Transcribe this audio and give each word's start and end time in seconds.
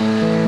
Mm-hmm. 0.00 0.39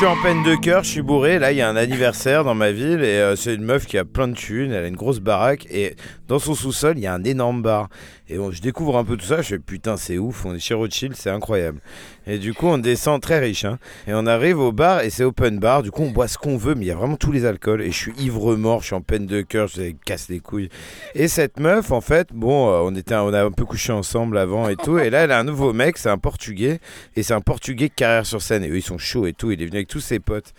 Suis 0.00 0.06
en 0.08 0.22
peine 0.22 0.42
de 0.42 0.54
cœur, 0.54 0.82
je 0.82 0.88
suis 0.88 1.02
bourré. 1.02 1.38
Là, 1.38 1.52
il 1.52 1.58
y 1.58 1.60
a 1.60 1.68
un 1.68 1.76
anniversaire 1.76 2.42
dans 2.42 2.54
ma 2.54 2.72
ville 2.72 3.02
et 3.02 3.18
euh, 3.18 3.36
c'est 3.36 3.54
une 3.54 3.64
meuf 3.64 3.84
qui 3.84 3.98
a 3.98 4.06
plein 4.06 4.28
de 4.28 4.34
thunes. 4.34 4.72
Elle 4.72 4.84
a 4.84 4.88
une 4.88 4.96
grosse 4.96 5.20
baraque 5.20 5.66
et 5.70 5.94
dans 6.26 6.38
son 6.38 6.54
sous-sol, 6.54 6.94
il 6.96 7.02
y 7.02 7.06
a 7.06 7.12
un 7.12 7.22
énorme 7.22 7.60
bar. 7.60 7.90
Et 8.30 8.38
bon, 8.38 8.50
je 8.50 8.62
découvre 8.62 8.96
un 8.96 9.04
peu 9.04 9.16
tout 9.18 9.26
ça. 9.26 9.42
Je 9.42 9.48
fais 9.48 9.58
putain, 9.58 9.98
c'est 9.98 10.16
ouf. 10.16 10.46
On 10.46 10.54
est 10.54 10.58
chez 10.58 10.72
Rothschild, 10.72 11.14
c'est 11.16 11.28
incroyable. 11.28 11.80
Et 12.26 12.38
du 12.38 12.54
coup, 12.54 12.68
on 12.68 12.78
descend 12.78 13.20
très 13.20 13.40
riche. 13.40 13.64
hein. 13.64 13.78
Et 14.06 14.14
on 14.14 14.24
arrive 14.24 14.58
au 14.60 14.72
bar 14.72 15.02
et 15.02 15.10
c'est 15.10 15.24
open 15.24 15.58
bar. 15.58 15.82
Du 15.82 15.90
coup, 15.90 16.02
on 16.02 16.12
boit 16.12 16.28
ce 16.28 16.38
qu'on 16.38 16.56
veut, 16.56 16.74
mais 16.74 16.84
il 16.86 16.88
y 16.88 16.92
a 16.92 16.94
vraiment 16.94 17.16
tous 17.16 17.32
les 17.32 17.44
alcools. 17.44 17.82
Et 17.82 17.90
je 17.90 17.96
suis 17.96 18.12
ivre 18.18 18.54
mort, 18.54 18.80
je 18.80 18.86
suis 18.86 18.94
en 18.94 19.00
peine 19.02 19.26
de 19.26 19.42
cœur, 19.42 19.66
je 19.66 19.90
casse 20.06 20.28
les 20.30 20.38
couilles. 20.38 20.70
Et 21.14 21.28
cette 21.28 21.58
meuf, 21.60 21.90
en 21.90 22.00
fait, 22.00 22.28
bon, 22.32 22.68
euh, 22.70 22.80
on, 22.84 22.94
était, 22.94 23.16
on 23.16 23.34
a 23.34 23.42
un 23.42 23.50
peu 23.50 23.64
couché 23.64 23.92
ensemble 23.92 24.38
avant 24.38 24.68
et 24.68 24.76
tout. 24.76 24.98
Et 24.98 25.10
là, 25.10 25.24
elle 25.24 25.32
a 25.32 25.38
un 25.40 25.44
nouveau 25.44 25.72
mec, 25.72 25.98
c'est 25.98 26.08
un 26.08 26.18
portugais. 26.18 26.78
Et 27.16 27.22
c'est 27.22 27.34
un 27.34 27.40
portugais 27.42 27.90
carrière 27.90 28.24
sur 28.24 28.40
scène. 28.40 28.62
Et 28.62 28.70
eux, 28.70 28.76
ils 28.76 28.82
sont 28.82 28.98
chauds 28.98 29.26
et 29.26 29.32
tout. 29.32 29.50
Il 29.50 29.60
est 29.60 29.66
venu 29.66 29.78
avec 29.78 29.88
tous 29.90 30.00
ses 30.00 30.20
potes. 30.20 30.54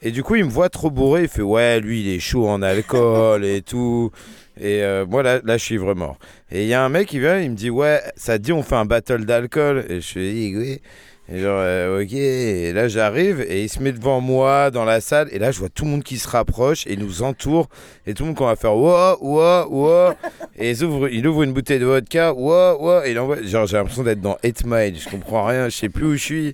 Et 0.00 0.10
du 0.10 0.22
coup, 0.22 0.36
il 0.36 0.44
me 0.44 0.50
voit 0.50 0.68
trop 0.68 0.90
bourré. 0.90 1.22
Il 1.24 1.28
fait 1.28 1.42
Ouais, 1.42 1.80
lui, 1.80 2.00
il 2.00 2.08
est 2.08 2.20
chaud 2.20 2.48
en 2.48 2.62
alcool 2.62 3.44
et 3.44 3.60
tout. 3.66 4.10
Et 4.58 4.82
euh, 4.82 5.04
moi, 5.04 5.22
là, 5.22 5.40
là, 5.44 5.58
je 5.58 5.64
suis 5.64 5.74
ivre 5.74 5.94
mort. 5.94 6.16
Et 6.50 6.62
il 6.62 6.68
y 6.68 6.74
a 6.74 6.82
un 6.82 6.88
mec 6.88 7.08
qui 7.08 7.18
vient, 7.18 7.38
il 7.40 7.50
me 7.50 7.56
dit 7.56 7.70
Ouais, 7.70 8.00
ça 8.16 8.38
te 8.38 8.44
dit, 8.44 8.52
on 8.52 8.62
fait 8.62 8.76
un 8.76 8.84
battle 8.86 9.24
d'alcool? 9.24 9.84
Et 9.88 10.00
je 10.00 10.06
fais 10.06 10.52
Oui. 10.54 10.80
Et 11.28 11.40
genre, 11.40 11.58
euh, 11.60 12.02
ok. 12.02 12.12
Et 12.12 12.72
là, 12.72 12.86
j'arrive 12.86 13.40
et 13.40 13.64
il 13.64 13.68
se 13.68 13.80
met 13.80 13.90
devant 13.90 14.20
moi 14.20 14.70
dans 14.70 14.84
la 14.84 15.00
salle. 15.00 15.28
Et 15.32 15.40
là, 15.40 15.50
je 15.50 15.58
vois 15.58 15.68
tout 15.68 15.84
le 15.84 15.90
monde 15.90 16.04
qui 16.04 16.18
se 16.18 16.28
rapproche 16.28 16.86
et 16.86 16.96
nous 16.96 17.22
entoure. 17.22 17.68
Et 18.06 18.14
tout 18.14 18.22
le 18.22 18.28
monde 18.28 18.36
qu'on 18.36 18.46
va 18.46 18.54
faire 18.54 18.76
Ouah, 18.76 19.16
ouah, 19.20 19.66
ouah. 19.68 20.14
Et 20.56 20.70
il 20.70 20.84
ouvre, 20.84 21.08
il 21.08 21.26
ouvre 21.26 21.42
une 21.42 21.52
bouteille 21.52 21.80
de 21.80 21.84
vodka. 21.86 22.32
Ouah, 22.32 22.80
ouah. 22.80 23.08
Et 23.08 23.10
il 23.10 23.18
envoie. 23.18 23.42
Genre, 23.42 23.66
j'ai 23.66 23.76
l'impression 23.76 24.04
d'être 24.04 24.20
dans 24.20 24.36
8 24.44 24.66
Mile. 24.66 24.96
Je 25.00 25.08
comprends 25.08 25.44
rien. 25.44 25.68
Je 25.68 25.76
sais 25.76 25.88
plus 25.88 26.06
où 26.06 26.12
je 26.12 26.22
suis. 26.22 26.52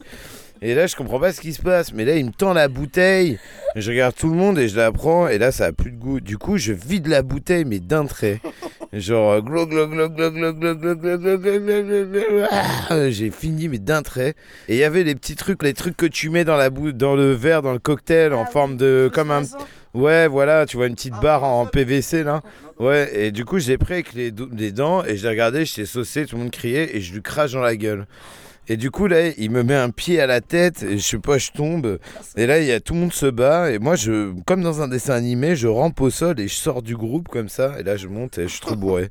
Et 0.65 0.74
là, 0.74 0.87
je 0.87 0.95
comprends 0.95 1.18
pas 1.18 1.32
ce 1.32 1.41
qui 1.41 1.52
se 1.52 1.60
passe. 1.60 1.93
Mais 1.93 2.05
là, 2.05 2.15
il 2.15 2.24
me 2.24 2.30
tend 2.30 2.52
la 2.52 2.68
bouteille. 2.68 3.41
Je 3.74 3.91
regarde 3.91 4.15
tout 4.15 4.30
le 4.30 4.37
monde 4.37 4.60
et 4.60 4.68
je 4.68 4.77
la 4.77 4.93
prends. 4.93 5.27
Et 5.27 5.37
là, 5.37 5.51
ça 5.51 5.66
a 5.66 5.73
plus 5.73 5.91
de 5.91 5.96
goût. 5.96 6.21
Du 6.21 6.38
coup, 6.38 6.57
je 6.57 6.73
vide 6.73 7.09
la 7.09 7.23
bouteille, 7.23 7.65
mais 7.65 7.80
d'un 7.80 8.07
trait. 8.07 8.41
Genre, 8.93 9.33
euh, 9.33 9.40
glou, 9.40 9.66
glou, 9.66 9.88
glou, 9.88 10.09
glou, 10.09 10.30
glou, 10.30 10.52
glou, 10.52 10.74
glou, 10.77 10.95
glou, 10.95 11.38
glou, 11.38 12.07
glou. 12.13 12.46
Ah, 12.51 13.10
j'ai 13.10 13.30
fini, 13.30 13.68
mais 13.68 13.80
d'un 13.80 14.02
trait. 14.02 14.35
Et 14.68 14.77
il 14.77 14.79
y 14.79 14.85
avait 14.85 15.02
les 15.02 15.16
petits 15.16 15.35
trucs, 15.35 15.65
les 15.65 15.74
trucs 15.74 15.96
que 15.96 16.07
tu 16.07 16.30
mets 16.30 16.45
dans, 16.45 16.57
la 16.57 16.71
bou 16.71 16.93
dans 16.93 17.16
le 17.16 17.33
verre, 17.33 17.63
dans 17.63 17.73
le 17.73 17.80
cocktail, 17.80 18.33
en 18.33 18.45
forme 18.45 18.77
de. 18.77 19.10
comme 19.13 19.33
un. 19.33 19.43
Ouais, 19.95 20.29
voilà, 20.29 20.65
tu 20.65 20.77
vois 20.77 20.87
une 20.87 20.95
petite 20.95 21.21
barre 21.21 21.45
en 21.45 21.66
PVC 21.66 22.23
là. 22.23 22.40
Ouais, 22.79 23.10
et 23.15 23.30
du 23.30 23.45
coup, 23.45 23.59
j'ai 23.59 23.77
pris 23.77 23.95
avec 23.95 24.15
les, 24.15 24.33
les 24.57 24.73
dents 24.73 25.05
et 25.05 25.16
je 25.16 25.23
l'ai 25.23 25.29
regardé, 25.29 25.66
j'étais 25.66 25.85
saucé, 25.85 26.24
tout 26.24 26.37
le 26.37 26.43
monde 26.43 26.51
criait 26.51 26.96
et 26.96 27.01
je 27.01 27.13
lui 27.13 27.21
crache 27.21 27.52
dans 27.52 27.60
la 27.60 27.77
gueule. 27.77 28.07
Et 28.68 28.77
du 28.77 28.93
coup, 28.93 29.09
là, 29.09 29.29
il 29.37 29.51
me 29.51 29.65
met 29.65 29.74
un 29.74 29.91
pied 29.91 30.21
à 30.21 30.27
la 30.27 30.41
tête, 30.41 30.85
et 30.85 30.96
je 30.96 31.02
sais 31.02 31.18
pas, 31.18 31.37
je 31.37 31.51
tombe. 31.51 31.99
Et 32.37 32.46
là, 32.46 32.60
il 32.60 32.66
y 32.66 32.73
a 32.73 32.79
tout 32.79 32.95
le 32.95 33.01
monde 33.01 33.13
se 33.13 33.27
bat. 33.27 33.73
Et 33.73 33.80
moi, 33.80 33.96
je, 33.96 34.32
comme 34.46 34.63
dans 34.63 34.82
un 34.82 34.88
dessin 34.88 35.15
animé, 35.15 35.57
je 35.57 35.66
rampe 35.66 36.01
au 36.01 36.10
sol 36.10 36.38
et 36.38 36.46
je 36.46 36.55
sors 36.55 36.80
du 36.80 36.96
groupe 36.96 37.27
comme 37.27 37.49
ça. 37.49 37.74
Et 37.80 37.83
là, 37.83 37.96
je 37.96 38.07
monte 38.07 38.38
et 38.38 38.45
je 38.45 38.49
suis 38.49 38.60
trop 38.60 38.77
bourré. 38.77 39.10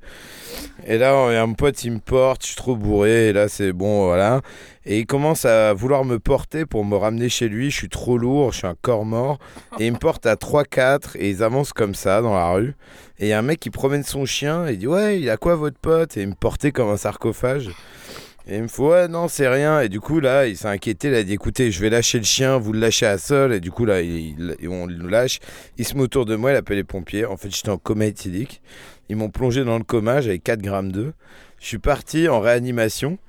Et 0.88 0.97
là, 0.97 1.27
il 1.29 1.33
y 1.33 1.35
a 1.35 1.44
un 1.44 1.52
pote, 1.52 1.83
il 1.83 1.91
me 1.91 1.99
porte, 1.99 2.44
je 2.44 2.47
suis 2.47 2.55
trop 2.55 2.77
bourré. 2.77 3.27
Et 3.27 3.33
là, 3.33 3.49
c'est 3.49 3.73
bon, 3.73 4.05
voilà. 4.05 4.41
Et 4.85 4.99
il 4.99 5.05
commence 5.05 5.44
à 5.45 5.73
vouloir 5.73 6.05
me 6.05 6.17
porter 6.17 6.66
pour 6.66 6.85
me 6.85 6.95
ramener 6.95 7.27
chez 7.27 7.49
lui. 7.49 7.69
Je 7.69 7.75
suis 7.75 7.89
trop 7.89 8.17
lourd, 8.17 8.53
je 8.53 8.59
suis 8.59 8.67
un 8.67 8.75
corps 8.81 9.05
mort. 9.05 9.38
Et 9.79 9.88
il 9.88 9.91
me 9.91 9.97
porte 9.97 10.25
à 10.25 10.35
3-4 10.35 11.17
et 11.17 11.29
ils 11.29 11.44
avancent 11.44 11.73
comme 11.73 11.94
ça 11.94 12.22
dans 12.22 12.33
la 12.33 12.49
rue. 12.52 12.73
Et 13.19 13.25
il 13.25 13.27
y 13.27 13.33
a 13.33 13.39
un 13.39 13.44
mec 13.44 13.59
qui 13.59 13.69
promène 13.69 14.03
son 14.03 14.25
chien 14.25 14.66
et 14.67 14.73
il 14.73 14.79
dit 14.79 14.88
Ouais, 14.88 15.19
il 15.19 15.29
a 15.29 15.38
quoi 15.38 15.55
votre 15.55 15.77
pote? 15.77 16.17
Et 16.17 16.22
il 16.22 16.29
me 16.29 16.33
portait 16.33 16.72
comme 16.72 16.89
un 16.89 16.97
sarcophage. 16.97 17.69
Et 18.47 18.56
il 18.58 18.64
me 18.64 18.67
faut 18.67 18.89
ouais 18.92 19.08
non 19.08 19.28
c'est 19.28 19.47
rien. 19.47 19.81
Et 19.81 19.89
du 19.89 20.00
coup 20.00 20.20
là 20.20 20.47
il 20.47 20.58
s'est 20.58 20.67
inquiété 20.67 21.09
il 21.09 21.14
a 21.16 21.23
dit 21.23 21.34
écoutez 21.34 21.72
je 21.72 21.80
vais 21.80 21.89
lâcher 21.89 22.17
le 22.17 22.23
chien 22.23 22.58
vous 22.58 22.73
le 22.73 22.80
lâchez 22.80 23.06
à 23.06 23.17
sol. 23.17 23.53
Et 23.53 23.59
du 23.59 23.72
coup 23.72 23.86
là 23.86 24.02
il, 24.02 24.56
il- 24.59 24.70
on 24.70 24.88
le 24.88 25.08
lâche. 25.08 25.39
Il 25.78 25.85
se 25.85 25.96
met 25.96 26.02
autour 26.02 26.25
de 26.25 26.35
moi 26.35 26.51
il 26.51 26.56
appelle 26.56 26.78
les 26.78 26.84
pompiers. 26.84 27.25
En 27.25 27.38
fait 27.38 27.50
j'étais 27.53 27.69
en 27.69 27.78
coma 27.78 28.06
éthylique. 28.06 28.62
Ils 29.09 29.16
m'ont 29.16 29.30
plongé 29.30 29.63
dans 29.63 29.78
le 29.78 29.84
coma 29.84 30.22
j'avais 30.22 30.40
4 30.40 30.62
grammes 30.62 30.91
d'œufs 30.91 31.13
je 31.59 31.68
suis 31.68 31.78
parti 31.80 32.28
en 32.28 32.40
réanimation. 32.40 33.19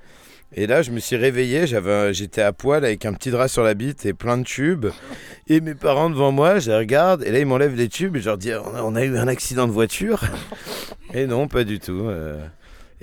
Et 0.55 0.65
là 0.67 0.81
je 0.81 0.89
me 0.91 0.99
suis 0.99 1.15
réveillé 1.15 1.65
j'étais 2.11 2.41
à 2.41 2.51
poil 2.53 2.83
avec 2.83 3.05
un 3.05 3.13
petit 3.13 3.29
drap 3.31 3.47
sur 3.47 3.63
la 3.63 3.75
bite 3.75 4.05
et 4.07 4.13
plein 4.13 4.37
de 4.39 4.43
tubes. 4.43 4.87
Et 5.47 5.61
mes 5.61 5.75
parents 5.75 6.09
devant 6.09 6.31
moi 6.31 6.57
je 6.59 6.71
les 6.71 6.77
regarde. 6.77 7.23
Et 7.23 7.31
là 7.31 7.37
ils 7.39 7.45
m'enlèvent 7.45 7.75
les 7.75 7.87
tubes 7.89 8.15
et 8.15 8.19
je 8.19 8.25
leur 8.25 8.37
dis 8.39 8.51
on 8.53 8.75
a, 8.75 8.81
on 8.81 8.95
a 8.95 9.03
eu 9.03 9.15
un 9.17 9.27
accident 9.27 9.67
de 9.67 9.71
voiture. 9.71 10.21
Et 11.13 11.27
non 11.27 11.47
pas 11.47 11.63
du 11.63 11.79
tout 11.79 12.05
euh. 12.07 12.43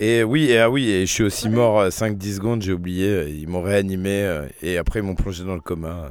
Et 0.03 0.23
oui, 0.25 0.45
et, 0.51 0.59
ah 0.59 0.71
oui, 0.71 0.89
et 0.91 1.05
je 1.05 1.13
suis 1.13 1.25
aussi 1.25 1.49
mort 1.51 1.79
euh, 1.81 1.91
5-10 1.91 2.37
secondes, 2.37 2.63
j'ai 2.63 2.73
oublié. 2.73 3.07
euh, 3.07 3.29
Ils 3.29 3.47
m'ont 3.49 3.61
réanimé 3.63 4.23
euh, 4.25 4.47
et 4.63 4.79
après 4.79 5.01
ils 5.01 5.03
m'ont 5.03 5.15
plongé 5.15 5.45
dans 5.45 5.55
le 5.55 5.61
coma. 5.61 6.07
euh. 6.07 6.09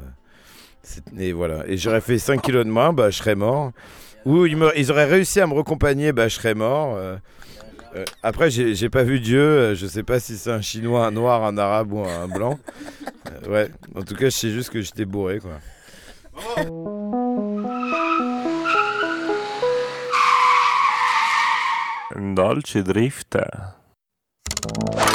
Et 1.19 1.31
voilà. 1.33 1.63
Et 1.67 1.75
j'aurais 1.77 2.01
fait 2.01 2.19
5 2.19 2.41
kilos 2.41 2.65
de 2.65 2.69
moins, 2.69 2.93
bah, 2.93 3.09
je 3.09 3.17
serais 3.17 3.35
mort. 3.35 3.71
Ou 4.25 4.45
ils, 4.45 4.55
me- 4.57 4.71
ils 4.77 4.91
auraient 4.91 5.05
réussi 5.05 5.39
à 5.39 5.47
me 5.47 5.53
recompanyer, 5.53 6.11
bah, 6.13 6.27
je 6.27 6.35
serais 6.35 6.53
mort. 6.55 6.95
euh. 6.97 7.17
Euh, 7.95 8.05
après, 8.21 8.51
j'ai 8.51 8.75
j'ai 8.75 8.89
pas 8.89 9.01
vu 9.03 9.19
Dieu. 9.19 9.39
euh, 9.41 9.75
Je 9.75 9.87
sais 9.87 10.03
pas 10.03 10.19
si 10.19 10.37
c'est 10.37 10.51
un 10.51 10.61
chinois, 10.61 11.07
un 11.07 11.11
noir, 11.11 11.43
un 11.43 11.57
arabe 11.57 11.91
ou 11.93 12.01
un 12.05 12.27
blanc. 12.27 12.59
Euh, 13.47 13.49
ouais, 13.51 13.69
en 13.95 14.03
tout 14.03 14.13
cas, 14.15 14.25
je 14.25 14.29
sais 14.37 14.51
juste 14.51 14.69
que 14.69 14.81
j'étais 14.81 15.05
bourré, 15.05 15.39
quoi. 15.39 15.59
Dolce 22.35 22.77
Drift. 22.83 23.37
Thank 24.51 25.03
you. 25.03 25.08